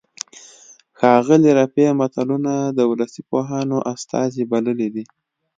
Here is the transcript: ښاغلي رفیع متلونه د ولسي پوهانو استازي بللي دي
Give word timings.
ښاغلي 0.99 1.51
رفیع 1.59 1.89
متلونه 1.99 2.53
د 2.77 2.79
ولسي 2.91 3.21
پوهانو 3.29 3.77
استازي 3.93 4.43
بللي 4.51 4.87
دي 4.95 5.03